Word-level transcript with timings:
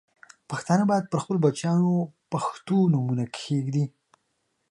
پښتانه 0.49 0.83
باید 0.91 1.09
پر 1.11 1.19
خپلو 1.23 1.39
بچیانو 1.45 1.89
پښتو 2.31 2.77
نومونه 2.93 3.25
کښېږدي. 3.35 3.85